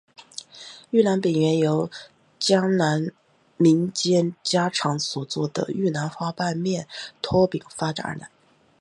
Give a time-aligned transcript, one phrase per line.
[0.89, 1.87] 玉兰饼原由
[2.39, 3.11] 江南
[3.57, 6.87] 民间家常所做的玉兰花瓣面
[7.21, 8.31] 拖饼发展而来。